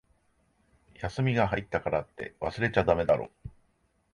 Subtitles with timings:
[0.95, 3.29] 休みが入ったからって、忘れちゃだめだろ。